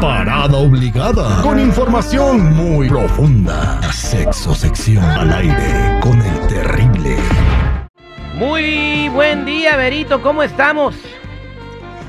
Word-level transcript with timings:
Parada 0.00 0.56
obligada 0.56 1.42
con 1.42 1.58
información 1.58 2.54
muy 2.54 2.88
profunda. 2.88 3.80
Sexo 3.92 4.54
sección 4.54 5.04
al 5.04 5.32
aire 5.32 5.98
con 6.00 6.20
el 6.20 6.46
terrible. 6.46 7.16
Muy 8.34 9.08
buen 9.10 9.44
día, 9.44 9.76
Berito, 9.76 10.22
¿cómo 10.22 10.42
estamos? 10.42 10.94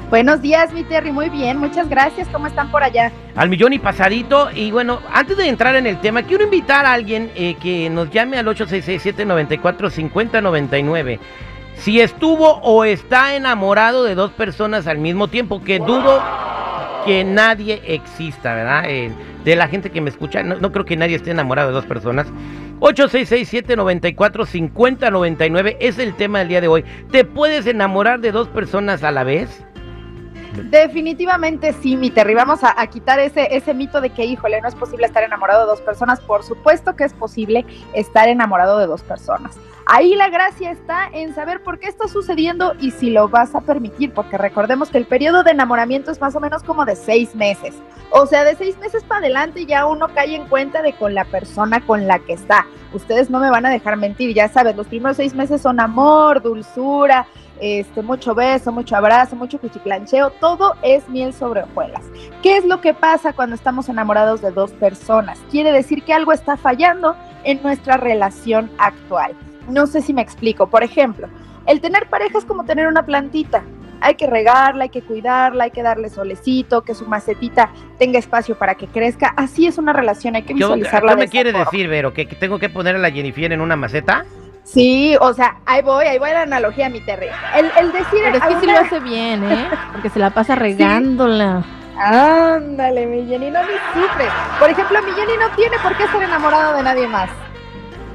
Buenos 0.09 0.41
días, 0.41 0.73
mi 0.73 0.83
Terry, 0.83 1.11
muy 1.11 1.29
bien, 1.29 1.57
muchas 1.57 1.89
gracias, 1.89 2.27
¿cómo 2.29 2.47
están 2.47 2.71
por 2.71 2.83
allá? 2.83 3.11
Al 3.35 3.49
millón 3.49 3.73
y 3.73 3.79
pasadito. 3.79 4.49
Y 4.51 4.71
bueno, 4.71 4.99
antes 5.11 5.35
de 5.37 5.49
entrar 5.49 5.75
en 5.75 5.87
el 5.87 5.99
tema, 5.99 6.23
quiero 6.23 6.43
invitar 6.43 6.85
a 6.85 6.93
alguien 6.93 7.31
eh, 7.35 7.55
que 7.61 7.89
nos 7.89 8.11
llame 8.11 8.37
al 8.37 8.45
866-794-5099. 8.47 11.19
Si 11.77 11.99
estuvo 11.99 12.59
o 12.61 12.85
está 12.85 13.35
enamorado 13.35 14.03
de 14.03 14.15
dos 14.15 14.31
personas 14.31 14.87
al 14.87 14.99
mismo 14.99 15.27
tiempo, 15.27 15.61
que 15.61 15.79
dudo 15.79 16.21
que 17.05 17.23
nadie 17.23 17.81
exista, 17.85 18.55
¿verdad? 18.55 18.85
Eh, 18.87 19.11
de 19.43 19.55
la 19.55 19.67
gente 19.67 19.91
que 19.91 20.01
me 20.01 20.09
escucha, 20.09 20.41
no, 20.43 20.55
no 20.55 20.71
creo 20.71 20.85
que 20.85 20.97
nadie 20.97 21.15
esté 21.15 21.29
enamorado 21.31 21.69
de 21.69 21.75
dos 21.75 21.85
personas. 21.85 22.27
866-794-5099 22.79 25.77
es 25.79 25.99
el 25.99 26.15
tema 26.15 26.39
del 26.39 26.47
día 26.49 26.61
de 26.61 26.67
hoy. 26.67 26.83
¿Te 27.11 27.23
puedes 27.23 27.67
enamorar 27.67 28.19
de 28.19 28.31
dos 28.31 28.47
personas 28.49 29.03
a 29.03 29.11
la 29.11 29.23
vez? 29.23 29.63
Definitivamente 30.63 31.73
sí, 31.73 31.97
mi 31.97 32.09
Terry. 32.09 32.33
Vamos 32.33 32.59
a, 32.63 32.85
quitar 32.87 33.19
ese, 33.19 33.55
ese 33.55 33.73
mito 33.73 34.01
de 34.01 34.09
que, 34.09 34.25
híjole, 34.25 34.61
no 34.61 34.67
es 34.67 34.75
posible 34.75 35.05
estar 35.05 35.23
enamorado 35.23 35.61
de 35.61 35.67
dos 35.67 35.81
personas. 35.81 36.19
Por 36.21 36.43
supuesto 36.43 36.95
que 36.95 37.03
es 37.03 37.13
posible 37.13 37.65
estar 37.93 38.27
enamorado 38.27 38.77
de 38.77 38.87
dos 38.87 39.03
personas. 39.03 39.57
Ahí 39.87 40.15
la 40.15 40.29
gracia 40.29 40.71
está 40.71 41.07
en 41.13 41.35
saber 41.35 41.61
por 41.61 41.77
qué 41.77 41.87
está 41.87 42.07
sucediendo 42.07 42.73
y 42.79 42.89
si 42.89 43.11
lo 43.11 43.29
vas 43.29 43.53
a 43.53 43.61
permitir, 43.61 44.13
porque 44.13 44.35
recordemos 44.35 44.89
que 44.89 44.97
el 44.97 45.05
periodo 45.05 45.43
de 45.43 45.51
enamoramiento 45.51 46.09
es 46.09 46.19
más 46.19 46.35
o 46.35 46.39
menos 46.39 46.63
como 46.63 46.85
de 46.85 46.95
seis 46.95 47.35
meses. 47.35 47.75
O 48.09 48.25
sea, 48.25 48.43
de 48.43 48.55
seis 48.55 48.79
meses 48.79 49.03
para 49.03 49.19
adelante 49.19 49.67
ya 49.67 49.85
uno 49.85 50.07
cae 50.07 50.35
en 50.35 50.47
cuenta 50.47 50.81
de 50.81 50.93
con 50.93 51.13
la 51.13 51.25
persona 51.25 51.85
con 51.85 52.07
la 52.07 52.17
que 52.17 52.33
está. 52.33 52.65
Ustedes 52.93 53.29
no 53.29 53.39
me 53.39 53.51
van 53.51 53.67
a 53.67 53.69
dejar 53.69 53.95
mentir, 53.97 54.33
ya 54.33 54.47
sabes, 54.47 54.75
los 54.75 54.87
primeros 54.87 55.17
seis 55.17 55.35
meses 55.35 55.61
son 55.61 55.79
amor, 55.79 56.41
dulzura, 56.41 57.27
este, 57.59 58.01
mucho 58.01 58.35
beso, 58.35 58.71
mucho 58.71 58.95
abrazo, 58.95 59.35
mucho 59.35 59.59
cuchiclancheo, 59.59 60.29
todo 60.31 60.75
es 60.81 61.07
miel 61.09 61.33
sobre 61.33 61.63
hojuelas. 61.63 62.03
¿Qué 62.41 62.57
es 62.57 62.65
lo 62.65 62.81
que 62.81 62.93
pasa 62.93 63.33
cuando 63.33 63.55
estamos 63.55 63.89
enamorados 63.89 64.41
de 64.41 64.51
dos 64.51 64.71
personas? 64.73 65.39
Quiere 65.51 65.71
decir 65.71 66.03
que 66.03 66.13
algo 66.13 66.31
está 66.31 66.57
fallando 66.57 67.15
en 67.43 67.61
nuestra 67.63 67.97
relación 67.97 68.69
actual. 68.77 69.33
No 69.69 69.87
sé 69.87 70.01
si 70.01 70.13
me 70.13 70.21
explico. 70.21 70.67
Por 70.67 70.83
ejemplo, 70.83 71.27
el 71.65 71.81
tener 71.81 72.07
pareja 72.07 72.37
es 72.37 72.45
como 72.45 72.65
tener 72.65 72.87
una 72.87 73.05
plantita. 73.05 73.63
Hay 74.01 74.15
que 74.15 74.27
regarla, 74.27 74.83
hay 74.83 74.89
que 74.89 75.01
cuidarla, 75.01 75.63
hay 75.63 75.71
que 75.71 75.81
darle 75.81 76.09
solecito, 76.09 76.83
que 76.83 76.93
su 76.93 77.07
macetita 77.07 77.71
tenga 77.97 78.19
espacio 78.19 78.55
para 78.57 78.75
que 78.75 78.87
crezca. 78.87 79.33
Así 79.37 79.65
es 79.65 79.77
una 79.77 79.93
relación, 79.93 80.35
hay 80.35 80.43
que 80.43 80.53
visualizarla. 80.53 81.13
¿Qué 81.13 81.17
me 81.17 81.27
quiere 81.29 81.51
forma. 81.51 81.65
decir, 81.65 81.87
Vero? 81.87 82.13
¿Que, 82.13 82.27
que 82.27 82.35
tengo 82.35 82.59
que 82.59 82.69
poner 82.69 82.95
a 82.95 82.99
la 82.99 83.09
Jennifer 83.09 83.51
en 83.51 83.61
una 83.61 83.75
maceta? 83.75 84.25
Sí, 84.65 85.15
o 85.21 85.31
sea, 85.33 85.57
ahí 85.65 85.81
voy, 85.83 86.05
ahí 86.05 86.17
voy 86.17 86.31
la 86.31 86.41
analogía, 86.41 86.89
mi 86.89 86.99
Terry. 86.99 87.27
El, 87.55 87.71
el 87.79 87.91
decir 87.91 88.19
Pero 88.23 88.37
es 88.37 88.41
a 88.43 88.47
que 88.47 88.55
sí 88.59 88.65
una- 88.65 88.73
lo 88.73 88.79
hace 88.79 88.99
bien, 88.99 89.43
¿eh? 89.49 89.67
Porque 89.93 90.09
se 90.09 90.19
la 90.19 90.31
pasa 90.31 90.55
regándola. 90.67 91.63
Ándale, 91.97 93.05
mi 93.05 93.25
Jenny, 93.27 93.51
no 93.51 93.61
ni 93.61 93.73
sufre. 93.93 94.25
Por 94.59 94.69
ejemplo, 94.69 94.99
mi 95.03 95.11
Jenny 95.11 95.33
no 95.39 95.55
tiene 95.55 95.77
por 95.83 95.95
qué 95.95 96.03
estar 96.03 96.21
enamorado 96.21 96.75
de 96.75 96.83
nadie 96.83 97.07
más. 97.07 97.29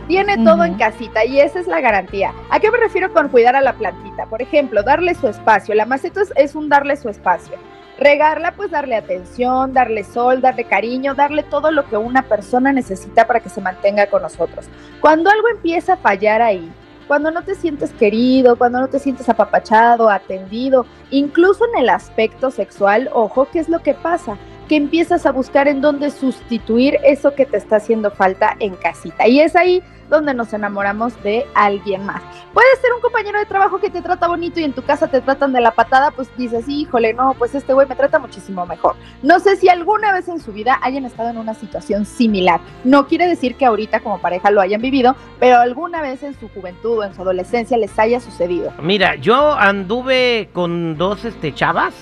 Tiene 0.08 0.36
todo 0.44 0.64
en 0.64 0.74
casita 0.74 1.24
y 1.24 1.38
esa 1.40 1.60
es 1.60 1.68
la 1.68 1.80
garantía. 1.80 2.32
¿A 2.50 2.58
qué 2.58 2.68
me 2.72 2.78
refiero 2.78 3.12
con 3.12 3.28
cuidar 3.28 3.54
a 3.54 3.60
la 3.60 3.74
plantita? 3.74 4.26
Por 4.26 4.42
ejemplo, 4.42 4.82
darle 4.82 5.14
su 5.14 5.28
espacio. 5.28 5.72
La 5.76 5.86
maceta 5.86 6.22
es 6.34 6.54
un 6.56 6.68
darle 6.68 6.96
su 6.96 7.08
espacio. 7.08 7.56
Regarla, 8.00 8.54
pues 8.56 8.70
darle 8.70 8.96
atención, 8.96 9.74
darle 9.74 10.04
sol, 10.04 10.40
darle 10.40 10.64
cariño, 10.64 11.14
darle 11.14 11.42
todo 11.42 11.70
lo 11.70 11.86
que 11.86 11.98
una 11.98 12.22
persona 12.22 12.72
necesita 12.72 13.26
para 13.26 13.40
que 13.40 13.50
se 13.50 13.60
mantenga 13.60 14.06
con 14.06 14.22
nosotros. 14.22 14.66
Cuando 15.02 15.28
algo 15.28 15.48
empieza 15.48 15.92
a 15.92 15.96
fallar 15.98 16.40
ahí, 16.40 16.72
cuando 17.06 17.30
no 17.30 17.42
te 17.42 17.54
sientes 17.54 17.92
querido, 17.92 18.56
cuando 18.56 18.80
no 18.80 18.88
te 18.88 19.00
sientes 19.00 19.28
apapachado, 19.28 20.08
atendido, 20.08 20.86
incluso 21.10 21.66
en 21.66 21.82
el 21.82 21.90
aspecto 21.90 22.50
sexual, 22.50 23.10
ojo, 23.12 23.48
¿qué 23.52 23.58
es 23.58 23.68
lo 23.68 23.80
que 23.80 23.92
pasa? 23.92 24.38
Que 24.66 24.76
empiezas 24.76 25.26
a 25.26 25.32
buscar 25.32 25.68
en 25.68 25.82
dónde 25.82 26.10
sustituir 26.10 26.96
eso 27.04 27.34
que 27.34 27.44
te 27.44 27.58
está 27.58 27.76
haciendo 27.76 28.10
falta 28.10 28.56
en 28.60 28.76
casita. 28.76 29.28
Y 29.28 29.40
es 29.40 29.56
ahí 29.56 29.82
donde 30.10 30.34
nos 30.34 30.52
enamoramos 30.52 31.20
de 31.22 31.46
alguien 31.54 32.04
más. 32.04 32.22
Puede 32.52 32.68
ser 32.82 32.92
un 32.92 33.00
compañero 33.00 33.38
de 33.38 33.46
trabajo 33.46 33.78
que 33.78 33.90
te 33.90 34.02
trata 34.02 34.28
bonito 34.28 34.60
y 34.60 34.64
en 34.64 34.72
tu 34.72 34.82
casa 34.82 35.08
te 35.08 35.20
tratan 35.20 35.52
de 35.52 35.60
la 35.60 35.70
patada, 35.70 36.10
pues 36.10 36.28
dices, 36.36 36.68
híjole, 36.68 37.14
no, 37.14 37.34
pues 37.38 37.54
este 37.54 37.72
güey 37.72 37.86
me 37.86 37.94
trata 37.94 38.18
muchísimo 38.18 38.66
mejor. 38.66 38.96
No 39.22 39.38
sé 39.40 39.56
si 39.56 39.68
alguna 39.68 40.12
vez 40.12 40.28
en 40.28 40.40
su 40.40 40.52
vida 40.52 40.78
hayan 40.82 41.04
estado 41.04 41.30
en 41.30 41.38
una 41.38 41.54
situación 41.54 42.04
similar. 42.04 42.60
No 42.84 43.06
quiere 43.06 43.26
decir 43.26 43.54
que 43.54 43.64
ahorita 43.64 44.00
como 44.00 44.20
pareja 44.20 44.50
lo 44.50 44.60
hayan 44.60 44.82
vivido, 44.82 45.16
pero 45.38 45.58
alguna 45.58 46.02
vez 46.02 46.22
en 46.22 46.38
su 46.38 46.48
juventud 46.48 46.98
o 46.98 47.04
en 47.04 47.14
su 47.14 47.22
adolescencia 47.22 47.78
les 47.78 47.96
haya 47.98 48.20
sucedido. 48.20 48.72
Mira, 48.82 49.14
yo 49.14 49.54
anduve 49.54 50.50
con 50.52 50.98
dos 50.98 51.24
este, 51.24 51.54
chavas 51.54 51.94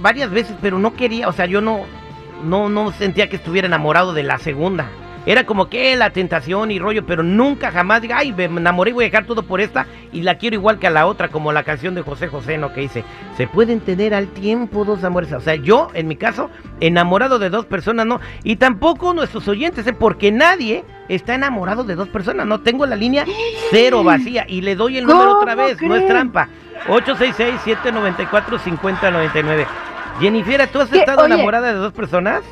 varias 0.00 0.30
veces, 0.30 0.56
pero 0.62 0.78
no 0.78 0.94
quería, 0.94 1.28
o 1.28 1.32
sea, 1.32 1.46
yo 1.46 1.60
no, 1.60 1.80
no, 2.42 2.68
no 2.68 2.92
sentía 2.92 3.28
que 3.28 3.36
estuviera 3.36 3.66
enamorado 3.66 4.12
de 4.12 4.22
la 4.22 4.38
segunda. 4.38 4.88
Era 5.26 5.46
como 5.46 5.70
que 5.70 5.96
la 5.96 6.10
tentación 6.10 6.70
y 6.70 6.78
rollo, 6.78 7.06
pero 7.06 7.22
nunca 7.22 7.70
jamás 7.70 8.02
diga, 8.02 8.18
ay, 8.18 8.30
me 8.32 8.44
enamoré 8.44 8.90
y 8.90 8.94
voy 8.94 9.04
a 9.04 9.08
dejar 9.08 9.24
todo 9.24 9.42
por 9.42 9.62
esta 9.62 9.86
y 10.12 10.20
la 10.22 10.36
quiero 10.36 10.56
igual 10.56 10.78
que 10.78 10.86
a 10.86 10.90
la 10.90 11.06
otra, 11.06 11.28
como 11.28 11.50
la 11.52 11.62
canción 11.62 11.94
de 11.94 12.02
José 12.02 12.28
José, 12.28 12.58
¿no? 12.58 12.74
Que 12.74 12.82
dice, 12.82 13.04
se 13.36 13.46
pueden 13.46 13.80
tener 13.80 14.12
al 14.12 14.28
tiempo 14.28 14.84
dos 14.84 15.02
amores. 15.02 15.32
O 15.32 15.40
sea, 15.40 15.54
yo, 15.54 15.88
en 15.94 16.08
mi 16.08 16.16
caso, 16.16 16.50
enamorado 16.80 17.38
de 17.38 17.48
dos 17.48 17.64
personas, 17.64 18.04
no. 18.06 18.20
Y 18.42 18.56
tampoco 18.56 19.14
nuestros 19.14 19.48
oyentes, 19.48 19.86
¿eh? 19.86 19.94
Porque 19.94 20.30
nadie 20.30 20.84
está 21.08 21.34
enamorado 21.34 21.84
de 21.84 21.94
dos 21.94 22.08
personas. 22.08 22.46
No 22.46 22.60
tengo 22.60 22.84
la 22.84 22.96
línea 22.96 23.24
cero 23.70 24.04
vacía 24.04 24.44
y 24.46 24.60
le 24.60 24.76
doy 24.76 24.98
el 24.98 25.06
número 25.06 25.30
¿Cómo 25.30 25.40
otra 25.40 25.54
vez, 25.54 25.80
no 25.80 25.96
es 25.96 26.06
trampa. 26.06 26.50
866-794-5099. 26.86 29.66
Jennifer, 30.20 30.68
¿tú 30.68 30.80
has 30.80 30.92
estado 30.92 31.24
Oye. 31.24 31.32
enamorada 31.34 31.72
de 31.72 31.78
dos 31.78 31.94
personas? 31.94 32.42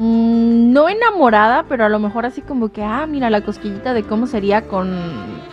Mm, 0.00 0.72
no 0.72 0.88
enamorada, 0.88 1.64
pero 1.68 1.84
a 1.84 1.88
lo 1.88 1.98
mejor 1.98 2.24
así 2.24 2.40
como 2.40 2.68
que, 2.68 2.84
ah, 2.84 3.04
mira 3.08 3.30
la 3.30 3.40
cosquillita 3.40 3.94
de 3.94 4.04
cómo 4.04 4.28
sería 4.28 4.62
con 4.68 4.96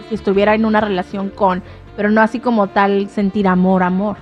si 0.08 0.14
estuviera 0.14 0.54
en 0.54 0.66
una 0.66 0.82
relación 0.82 1.30
con, 1.32 1.64
pero 1.96 2.12
no 2.12 2.22
así 2.22 2.40
como 2.40 2.68
tal 2.68 3.10
sentir 3.10 3.48
amor, 3.48 3.82
amor. 3.82 4.18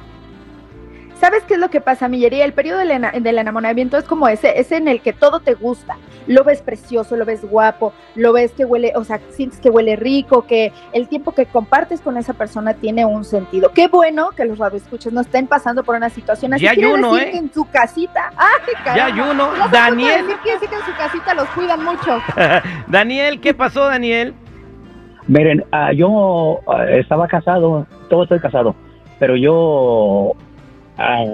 ¿Sabes 1.23 1.43
qué 1.45 1.53
es 1.53 1.59
lo 1.61 1.69
que 1.69 1.79
pasa, 1.79 2.09
Millería? 2.09 2.43
El 2.43 2.51
periodo 2.51 2.79
del, 2.79 2.91
ena- 2.91 3.11
del 3.17 3.37
enamoramiento 3.37 3.95
es 3.97 4.03
como 4.03 4.27
ese, 4.27 4.59
es 4.59 4.73
en 4.73 4.89
el 4.89 4.99
que 4.99 5.13
todo 5.13 5.39
te 5.39 5.53
gusta. 5.53 5.95
Lo 6.27 6.43
ves 6.43 6.61
precioso, 6.61 7.15
lo 7.15 7.23
ves 7.23 7.45
guapo, 7.49 7.93
lo 8.15 8.33
ves 8.33 8.51
que 8.51 8.65
huele, 8.65 8.91
o 8.97 9.05
sea, 9.05 9.21
sientes 9.29 9.61
que 9.61 9.69
huele 9.69 9.95
rico, 9.95 10.41
que 10.45 10.73
el 10.91 11.07
tiempo 11.07 11.31
que 11.31 11.45
compartes 11.45 12.01
con 12.01 12.17
esa 12.17 12.33
persona 12.33 12.73
tiene 12.73 13.05
un 13.05 13.23
sentido. 13.23 13.71
Qué 13.73 13.87
bueno 13.87 14.31
que 14.35 14.43
los 14.43 14.57
radioescuchas 14.57 15.13
no 15.13 15.21
estén 15.21 15.47
pasando 15.47 15.85
por 15.85 15.95
una 15.95 16.09
situación 16.09 16.55
así. 16.55 16.65
Ya 16.65 16.71
hay 16.71 16.75
Quiere 16.75 16.93
uno, 16.93 17.13
decir 17.13 17.27
¿eh? 17.29 17.31
que 17.31 17.37
en 17.37 17.53
su 17.53 17.69
casita, 17.69 18.33
¡ay, 18.35 18.73
Ya 18.97 19.05
hay 19.05 19.13
caramba! 19.13 19.31
uno. 19.31 19.47
Ya 19.55 19.63
se 19.63 19.69
puede 19.69 19.81
Daniel. 19.81 20.27
decir 20.27 20.41
que 20.43 20.59
sí 20.59 20.67
que 20.67 20.75
en 20.75 20.81
su 20.81 20.93
casita 20.97 21.33
los 21.35 21.47
cuidan 21.51 21.85
mucho. 21.85 22.19
Daniel, 22.87 23.39
¿qué 23.39 23.53
pasó, 23.53 23.85
Daniel? 23.85 24.33
Miren, 25.27 25.63
ah, 25.71 25.93
yo 25.93 26.59
ah, 26.67 26.83
estaba 26.89 27.29
casado, 27.29 27.87
todo 28.09 28.23
estoy 28.23 28.41
casado, 28.41 28.75
pero 29.19 29.37
yo 29.37 30.33
ah, 30.97 31.25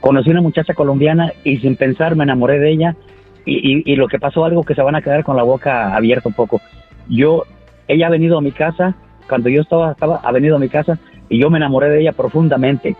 conocí 0.00 0.30
una 0.30 0.40
muchacha 0.42 0.74
colombiana 0.74 1.32
y 1.44 1.58
sin 1.58 1.76
pensar 1.76 2.16
me 2.16 2.24
enamoré 2.24 2.58
de 2.58 2.70
ella 2.72 2.96
y, 3.44 3.54
y- 3.78 3.82
y 3.92 3.96
lo 3.96 4.08
que 4.08 4.18
pasó 4.18 4.44
algo 4.44 4.62
que 4.64 4.74
se 4.74 4.82
van 4.82 4.94
a 4.94 5.02
quedar 5.02 5.24
con 5.24 5.36
la 5.36 5.42
boca 5.42 5.94
abierta 5.94 6.28
un 6.28 6.34
poco. 6.34 6.60
Yo, 7.08 7.44
ella 7.88 8.06
ha 8.06 8.10
venido 8.10 8.38
a 8.38 8.40
mi 8.42 8.52
casa, 8.52 8.94
cuando 9.28 9.48
yo 9.48 9.62
estaba, 9.62 9.92
estaba, 9.92 10.16
ha 10.22 10.32
venido 10.32 10.56
a 10.56 10.58
mi 10.58 10.68
casa 10.68 10.98
y 11.28 11.38
yo 11.40 11.50
me 11.50 11.58
enamoré 11.58 11.88
de 11.90 12.00
ella 12.00 12.12
profundamente. 12.12 12.96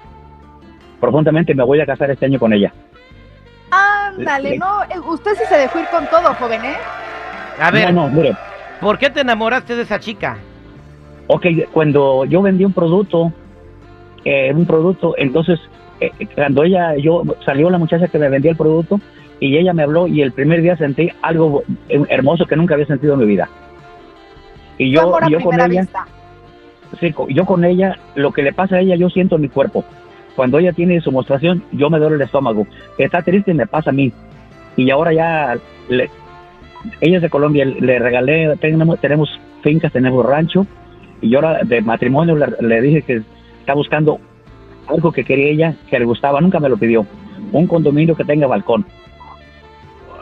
Profundamente 1.00 1.54
me 1.54 1.64
voy 1.64 1.80
a 1.80 1.86
casar 1.86 2.10
este 2.10 2.26
año 2.26 2.38
con 2.38 2.52
ella. 2.52 2.72
Ándale, 3.70 4.58
no, 4.58 4.82
eh, 4.84 5.00
usted 5.06 5.32
sí 5.34 5.42
se 5.48 5.56
dejó 5.56 5.80
ir 5.80 5.86
con 5.86 6.06
todo, 6.06 6.32
joven, 6.34 6.64
¿eh? 6.64 6.76
A 7.60 7.70
ver, 7.70 7.92
No, 7.92 8.08
no, 8.08 8.14
mire, 8.14 8.34
¿por 8.80 8.98
qué 8.98 9.10
te 9.10 9.20
enamoraste 9.20 9.74
de 9.74 9.82
esa 9.82 9.98
chica? 9.98 10.36
Ok, 11.26 11.46
cuando 11.72 12.24
yo 12.26 12.42
vendí 12.42 12.64
un 12.64 12.72
producto, 12.72 13.32
eh, 14.24 14.52
un 14.54 14.66
producto, 14.66 15.14
entonces 15.18 15.60
eh, 16.00 16.10
cuando 16.34 16.64
ella, 16.64 16.96
yo 16.96 17.22
salió 17.44 17.70
la 17.70 17.78
muchacha 17.78 18.08
que 18.08 18.18
me 18.18 18.28
vendía 18.28 18.50
el 18.52 18.56
producto 18.56 19.00
y 19.40 19.56
ella 19.56 19.72
me 19.72 19.82
habló 19.82 20.06
y 20.06 20.22
el 20.22 20.32
primer 20.32 20.62
día 20.62 20.76
sentí 20.76 21.10
algo 21.22 21.62
eh, 21.88 22.02
hermoso 22.08 22.46
que 22.46 22.56
nunca 22.56 22.74
había 22.74 22.86
sentido 22.86 23.14
en 23.14 23.20
mi 23.20 23.26
vida. 23.26 23.48
Y 24.78 24.90
yo, 24.90 25.02
yo 25.30 25.38
con 25.44 25.54
ella, 25.72 25.82
sí, 27.00 27.14
yo 27.28 27.44
con 27.44 27.64
ella, 27.64 27.98
lo 28.14 28.32
que 28.32 28.42
le 28.42 28.52
pasa 28.52 28.76
a 28.76 28.80
ella, 28.80 28.96
yo 28.96 29.08
siento 29.10 29.36
en 29.36 29.42
mi 29.42 29.48
cuerpo. 29.48 29.84
Cuando 30.36 30.58
ella 30.58 30.72
tiene 30.72 31.00
su 31.00 31.12
mostración, 31.12 31.62
yo 31.70 31.90
me 31.90 31.98
duele 32.00 32.16
el 32.16 32.22
estómago. 32.22 32.66
Está 32.98 33.22
triste, 33.22 33.54
me 33.54 33.66
pasa 33.68 33.90
a 33.90 33.92
mí. 33.92 34.12
Y 34.76 34.90
ahora 34.90 35.12
ya, 35.12 35.56
le- 35.88 36.10
ella 37.00 37.16
es 37.16 37.22
de 37.22 37.30
Colombia, 37.30 37.64
le 37.64 37.98
regalé, 38.00 38.56
tenemos, 38.60 38.98
tenemos 39.00 39.40
fincas, 39.62 39.92
tenemos 39.92 40.26
rancho, 40.26 40.66
y 41.20 41.30
yo 41.30 41.38
ahora 41.38 41.60
de 41.62 41.80
matrimonio 41.82 42.34
le, 42.36 42.46
le 42.60 42.80
dije 42.80 43.02
que 43.02 43.22
está 43.64 43.72
buscando 43.74 44.20
algo 44.86 45.10
que 45.10 45.24
quería 45.24 45.48
ella, 45.50 45.74
que 45.88 45.98
le 45.98 46.04
gustaba, 46.04 46.38
nunca 46.42 46.60
me 46.60 46.68
lo 46.68 46.76
pidió. 46.76 47.06
un 47.52 47.66
condominio 47.68 48.16
que 48.16 48.24
tenga 48.24 48.46
balcón. 48.48 48.84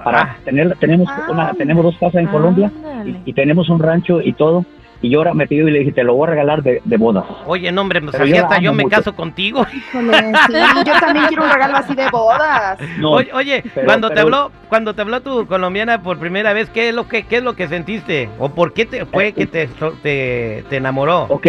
Para 0.04 0.22
Ah. 0.22 0.36
tener, 0.44 0.76
tenemos 0.78 1.08
una, 1.30 1.48
Ah. 1.48 1.54
tenemos 1.56 1.82
dos 1.84 1.96
casas 1.96 2.16
en 2.16 2.26
Colombia 2.26 2.70
y, 3.06 3.30
y 3.30 3.32
tenemos 3.32 3.68
un 3.70 3.78
rancho 3.80 4.20
y 4.20 4.32
todo. 4.34 4.64
Y 5.00 5.08
yo 5.10 5.18
ahora 5.18 5.32
me 5.34 5.46
pidió 5.46 5.66
y 5.66 5.70
le 5.72 5.78
dije, 5.80 5.92
te 5.92 6.04
lo 6.04 6.14
voy 6.14 6.26
a 6.26 6.30
regalar 6.30 6.62
de, 6.62 6.80
de 6.84 6.96
boda. 6.96 7.24
Oye, 7.46 7.72
no, 7.72 7.80
hombre, 7.80 8.00
pues 8.00 8.12
Pero 8.12 8.26
yo 8.26 8.44
hasta 8.44 8.60
me 8.60 8.70
mucho. 8.70 8.88
caso 8.88 9.14
contigo. 9.16 9.64
Híjole, 9.74 10.16
sí, 10.46 10.52
yo 10.86 10.92
también 11.00 11.26
quiero 11.26 11.44
un 11.44 11.50
regalo 11.50 11.76
así 11.76 11.94
de 11.94 12.08
bodas. 12.10 12.78
No, 12.98 13.12
Oye, 13.12 13.32
oye, 13.32 13.64
pero- 13.74 13.86
cuando 13.86 14.10
te 14.10 14.20
habló, 14.20 14.50
cuando 14.68 14.94
te 14.94 15.00
habló 15.02 15.20
tu 15.22 15.46
colombiana 15.46 16.02
por 16.02 16.18
primera 16.18 16.52
vez, 16.52 16.68
¿qué 16.70 16.90
es 16.90 16.94
lo 16.94 17.08
que, 17.08 17.22
qué 17.24 17.36
es 17.38 17.42
lo 17.42 17.54
que 17.54 17.66
sentiste? 17.68 18.28
¿O 18.38 18.50
por 18.50 18.72
qué 18.74 18.84
te 18.86 19.06
fue 19.06 19.32
que 19.32 19.46
te, 19.46 19.68
te, 20.02 20.64
te 20.68 20.76
enamoró? 20.76 21.22
Ok, 21.30 21.46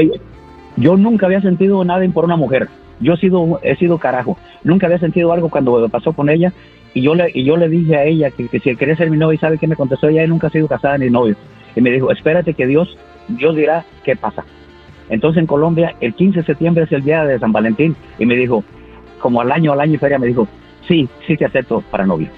yo 0.77 0.97
nunca 0.97 1.25
había 1.25 1.41
sentido 1.41 1.83
nada 1.83 2.05
por 2.09 2.25
una 2.25 2.35
mujer. 2.35 2.69
Yo 2.99 3.13
he 3.13 3.17
sido, 3.17 3.59
he 3.63 3.75
sido 3.75 3.97
carajo. 3.97 4.37
Nunca 4.63 4.87
había 4.87 4.99
sentido 4.99 5.31
algo 5.33 5.49
cuando 5.49 5.79
me 5.79 5.89
pasó 5.89 6.13
con 6.13 6.29
ella. 6.29 6.53
Y 6.93 7.01
yo 7.01 7.15
le, 7.15 7.31
y 7.33 7.43
yo 7.43 7.57
le 7.57 7.69
dije 7.69 7.95
a 7.95 8.03
ella 8.05 8.31
que, 8.31 8.47
que 8.47 8.59
si 8.59 8.75
quería 8.75 8.95
ser 8.95 9.09
mi 9.09 9.17
novia, 9.17 9.35
¿y 9.35 9.39
sabe 9.39 9.57
qué 9.57 9.67
me 9.67 9.75
contestó? 9.75 10.07
Ella 10.07 10.25
nunca 10.27 10.47
ha 10.47 10.51
sido 10.51 10.67
casada 10.67 10.97
ni 10.97 11.09
novio. 11.09 11.35
Y 11.75 11.81
me 11.81 11.91
dijo, 11.91 12.11
espérate 12.11 12.53
que 12.53 12.67
Dios, 12.67 12.97
Dios 13.27 13.55
dirá 13.55 13.83
qué 14.03 14.15
pasa. 14.15 14.43
Entonces 15.09 15.41
en 15.41 15.47
Colombia, 15.47 15.95
el 16.01 16.13
15 16.13 16.39
de 16.39 16.45
septiembre 16.45 16.83
es 16.83 16.91
el 16.91 17.03
día 17.03 17.25
de 17.25 17.39
San 17.39 17.51
Valentín. 17.51 17.95
Y 18.19 18.25
me 18.25 18.35
dijo, 18.35 18.63
como 19.19 19.41
al 19.41 19.51
año, 19.51 19.73
al 19.73 19.81
año 19.81 19.95
y 19.95 19.97
feria, 19.97 20.19
me 20.19 20.27
dijo, 20.27 20.47
sí, 20.87 21.09
sí 21.25 21.35
te 21.35 21.45
acepto 21.45 21.81
para 21.91 22.05
novio. 22.05 22.29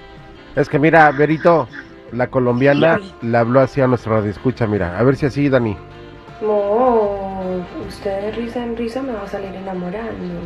Es 0.54 0.68
que 0.68 0.78
mira, 0.78 1.10
Berito, 1.12 1.68
la 2.12 2.28
colombiana 2.28 2.98
le 3.20 3.38
habló 3.38 3.60
así 3.60 3.80
a 3.80 3.86
nuestro 3.86 4.14
radio 4.14 4.30
escucha, 4.30 4.66
mira. 4.66 4.98
A 4.98 5.02
ver 5.02 5.16
si 5.16 5.26
así, 5.26 5.48
Dani. 5.48 5.76
No, 6.40 7.05
usted 7.88 8.20
de 8.22 8.30
risa 8.32 8.62
en 8.62 8.76
risa 8.76 9.02
me 9.02 9.12
va 9.12 9.22
a 9.22 9.28
salir 9.28 9.54
enamorando. 9.54 10.40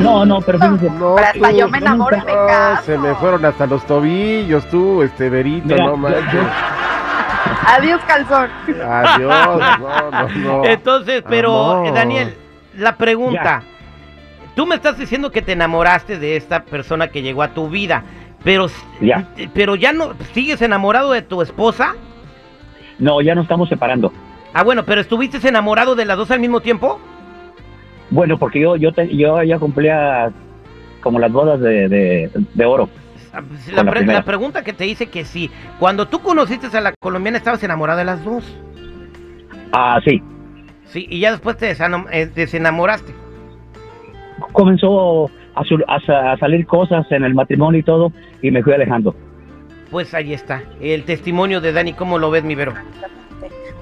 No, 0.00 0.24
no, 0.24 0.40
pero 0.40 0.58
fíjense, 0.58 0.90
No, 0.90 1.14
Pero 1.16 1.26
hasta 1.28 1.50
tú, 1.50 1.56
yo 1.56 1.68
me 1.68 1.78
enamoro 1.78 2.16
y 2.16 2.20
me 2.20 2.32
no, 2.32 2.46
caso. 2.46 2.82
se 2.84 2.98
me 2.98 3.14
fueron 3.16 3.44
hasta 3.44 3.66
los 3.66 3.86
tobillos, 3.86 4.66
tú, 4.68 5.02
este 5.02 5.28
Berito, 5.30 5.66
Mira, 5.68 5.86
no 5.86 5.96
manches. 5.96 6.32
yo- 6.32 6.40
Adiós, 7.68 8.00
calzón. 8.06 8.50
Adiós, 8.84 9.78
no, 9.80 10.10
no, 10.10 10.28
no. 10.60 10.64
Entonces, 10.64 11.22
pero 11.28 11.72
Amor. 11.72 11.86
eh, 11.86 11.92
Daniel, 11.92 12.34
la 12.76 12.96
pregunta, 12.96 13.62
tú 14.56 14.66
me 14.66 14.74
estás 14.74 14.98
diciendo 14.98 15.30
que 15.30 15.42
te 15.42 15.52
enamoraste 15.52 16.18
de 16.18 16.36
esta 16.36 16.64
persona 16.64 17.08
que 17.08 17.22
llegó 17.22 17.42
a 17.42 17.48
tu 17.48 17.68
vida, 17.68 18.02
pero 18.42 18.66
Ya. 19.00 19.26
pero 19.54 19.76
ya 19.76 19.92
no 19.92 20.14
sigues 20.32 20.62
enamorado 20.62 21.12
de 21.12 21.22
tu 21.22 21.42
esposa? 21.42 21.94
no, 22.98 23.20
ya 23.20 23.34
nos 23.34 23.44
estamos 23.44 23.68
separando. 23.68 24.12
Ah, 24.54 24.62
bueno, 24.64 24.84
pero 24.84 25.00
estuviste 25.00 25.46
enamorado 25.48 25.94
de 25.94 26.04
las 26.04 26.16
dos 26.16 26.30
al 26.30 26.40
mismo 26.40 26.60
tiempo? 26.60 27.00
Bueno, 28.10 28.38
porque 28.38 28.60
yo, 28.60 28.76
yo, 28.76 28.92
te- 28.92 29.14
yo 29.16 29.42
ya 29.42 29.58
cumplía 29.58 30.30
como 31.02 31.18
las 31.18 31.32
bodas 31.32 31.60
de, 31.60 31.88
de, 31.88 32.30
de 32.54 32.64
oro. 32.64 32.88
Ah, 33.32 33.42
pues, 33.46 33.72
La, 33.72 33.82
la 33.82 34.24
pregunta 34.24 34.62
que 34.62 34.74
te 34.74 34.86
hice 34.86 35.06
que 35.06 35.24
sí, 35.24 35.50
cuando 35.78 36.06
tú 36.06 36.20
conociste 36.20 36.76
a 36.76 36.80
la 36.82 36.92
colombiana 37.00 37.38
estabas 37.38 37.62
enamorado 37.64 37.98
de 37.98 38.04
las 38.04 38.22
dos. 38.24 38.44
Ah, 39.72 39.98
sí. 40.04 40.22
Sí, 40.84 41.06
y 41.08 41.20
ya 41.20 41.30
después 41.30 41.56
te 41.56 41.70
eh, 41.70 42.26
desenamoraste. 42.34 43.14
Comenzó 44.52 45.30
a, 45.54 45.62
a 46.32 46.36
salir 46.36 46.66
cosas 46.66 47.10
en 47.10 47.24
el 47.24 47.34
matrimonio 47.34 47.80
y 47.80 47.82
todo, 47.82 48.12
y 48.42 48.50
me 48.50 48.62
fui 48.62 48.74
alejando. 48.74 49.14
Pues 49.90 50.12
ahí 50.12 50.34
está, 50.34 50.62
el 50.80 51.04
testimonio 51.04 51.62
de 51.62 51.72
Dani, 51.72 51.94
¿cómo 51.94 52.18
lo 52.18 52.30
ves, 52.30 52.44
mi 52.44 52.54
Vero? 52.54 52.74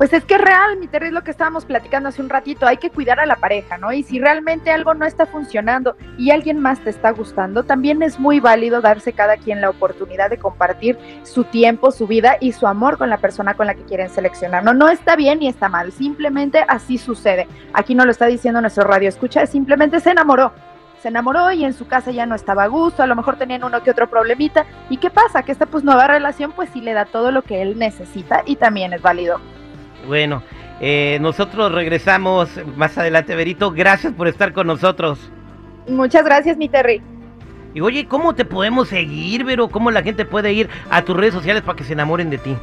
Pues 0.00 0.14
es 0.14 0.24
que 0.24 0.36
es 0.36 0.40
real, 0.40 0.78
mi 0.78 0.86
Terry, 0.86 1.08
es 1.08 1.12
lo 1.12 1.22
que 1.22 1.30
estábamos 1.30 1.66
platicando 1.66 2.08
hace 2.08 2.22
un 2.22 2.30
ratito, 2.30 2.66
hay 2.66 2.78
que 2.78 2.88
cuidar 2.88 3.20
a 3.20 3.26
la 3.26 3.36
pareja, 3.36 3.76
¿no? 3.76 3.92
Y 3.92 4.02
si 4.02 4.18
realmente 4.18 4.70
algo 4.70 4.94
no 4.94 5.04
está 5.04 5.26
funcionando 5.26 5.94
y 6.16 6.30
alguien 6.30 6.58
más 6.58 6.80
te 6.80 6.88
está 6.88 7.10
gustando, 7.10 7.64
también 7.64 8.02
es 8.02 8.18
muy 8.18 8.40
válido 8.40 8.80
darse 8.80 9.12
cada 9.12 9.36
quien 9.36 9.60
la 9.60 9.68
oportunidad 9.68 10.30
de 10.30 10.38
compartir 10.38 10.96
su 11.22 11.44
tiempo, 11.44 11.90
su 11.90 12.06
vida 12.06 12.38
y 12.40 12.52
su 12.52 12.66
amor 12.66 12.96
con 12.96 13.10
la 13.10 13.18
persona 13.18 13.52
con 13.52 13.66
la 13.66 13.74
que 13.74 13.84
quieren 13.84 14.08
seleccionar. 14.08 14.64
No, 14.64 14.72
no 14.72 14.88
está 14.88 15.16
bien 15.16 15.40
ni 15.40 15.48
está 15.48 15.68
mal, 15.68 15.92
simplemente 15.92 16.64
así 16.66 16.96
sucede. 16.96 17.46
Aquí 17.74 17.94
no 17.94 18.06
lo 18.06 18.10
está 18.10 18.24
diciendo 18.24 18.62
nuestro 18.62 18.84
radio 18.84 19.10
escucha, 19.10 19.44
simplemente 19.44 20.00
se 20.00 20.12
enamoró. 20.12 20.54
Se 21.02 21.08
enamoró 21.08 21.52
y 21.52 21.66
en 21.66 21.74
su 21.74 21.86
casa 21.86 22.10
ya 22.10 22.24
no 22.24 22.36
estaba 22.36 22.62
a 22.62 22.68
gusto, 22.68 23.02
a 23.02 23.06
lo 23.06 23.16
mejor 23.16 23.36
tenían 23.36 23.64
uno 23.64 23.82
que 23.82 23.90
otro 23.90 24.08
problemita. 24.08 24.64
¿Y 24.88 24.96
qué 24.96 25.10
pasa? 25.10 25.42
Que 25.42 25.52
esta 25.52 25.66
pues 25.66 25.84
nueva 25.84 26.06
relación 26.06 26.52
pues 26.52 26.70
sí 26.70 26.80
le 26.80 26.94
da 26.94 27.04
todo 27.04 27.30
lo 27.32 27.42
que 27.42 27.60
él 27.60 27.78
necesita 27.78 28.44
y 28.46 28.56
también 28.56 28.94
es 28.94 29.02
válido. 29.02 29.38
Bueno, 30.06 30.42
eh, 30.80 31.18
nosotros 31.20 31.72
regresamos 31.72 32.48
más 32.76 32.96
adelante, 32.96 33.34
Verito. 33.34 33.70
Gracias 33.70 34.12
por 34.12 34.28
estar 34.28 34.52
con 34.52 34.66
nosotros. 34.66 35.18
Muchas 35.88 36.24
gracias, 36.24 36.56
mi 36.56 36.68
Terry. 36.68 37.02
Y 37.74 37.80
oye, 37.80 38.06
¿cómo 38.06 38.34
te 38.34 38.44
podemos 38.44 38.88
seguir, 38.88 39.44
Vero? 39.44 39.68
¿Cómo 39.68 39.90
la 39.90 40.02
gente 40.02 40.24
puede 40.24 40.52
ir 40.52 40.68
a 40.90 41.02
tus 41.02 41.16
redes 41.16 41.34
sociales 41.34 41.62
para 41.62 41.76
que 41.76 41.84
se 41.84 41.92
enamoren 41.92 42.30
de 42.30 42.38
ti? 42.38 42.56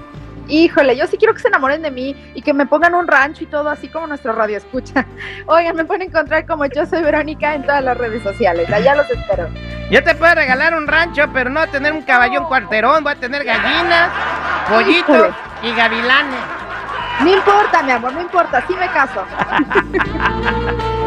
Híjole, 0.50 0.96
yo 0.96 1.08
sí 1.08 1.18
quiero 1.18 1.34
que 1.34 1.42
se 1.42 1.50
enamoren 1.50 1.82
de 1.82 1.92
mí 1.92 2.16
y 2.34 2.42
que 2.42 2.54
me 2.54 2.66
pongan 2.66 2.96
un 2.96 3.06
rancho 3.06 3.44
y 3.44 3.48
todo 3.48 3.70
así 3.70 3.90
como 3.90 4.08
nuestro 4.08 4.32
radio 4.32 4.58
escucha. 4.58 5.06
Oigan, 5.46 5.76
me 5.76 5.86
pueden 5.86 6.04
encontrar 6.04 6.46
como 6.46 6.66
yo 6.66 6.86
soy 6.86 7.04
Verónica 7.04 7.54
en 7.54 7.64
todas 7.64 7.84
las 7.84 7.98
redes 7.98 8.24
sociales. 8.24 8.70
Allá 8.72 8.96
los 8.96 9.10
espero. 9.10 9.50
Yo 9.92 10.04
te 10.04 10.16
puedo 10.16 10.36
regalar 10.36 10.74
un 10.74 10.88
rancho, 10.88 11.30
pero 11.34 11.50
no 11.50 11.60
a 11.60 11.68
tener 11.68 11.94
un 11.94 12.02
caballón 12.02 12.46
cuarterón. 12.46 13.04
Voy 13.04 13.14
a 13.14 13.16
tener 13.16 13.44
gallinas, 13.44 14.10
pollitos 14.70 15.34
y 15.64 15.74
gavilanes. 15.76 16.57
No 17.20 17.30
importa, 17.30 17.84
mi 17.84 17.92
amor, 17.92 18.14
no 18.14 18.22
importa, 18.22 18.64
sí 18.68 18.76
me 18.76 18.88
caso. 18.90 19.24